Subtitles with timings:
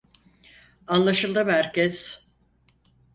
[0.87, 2.25] Anlaşıldı merkez.